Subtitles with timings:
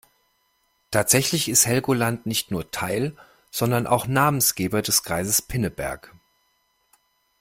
[0.89, 3.15] Tatsächlich ist Helgoland nicht nur Teil,
[3.51, 6.11] sondern auch Namensgeber des Kreises Pinneberg.